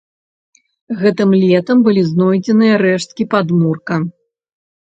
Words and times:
Гэтым 1.01 1.29
летам 1.43 1.77
былі 1.87 2.01
знойдзеныя 2.13 2.81
рэшткі 2.85 3.23
падмурка. 3.35 3.95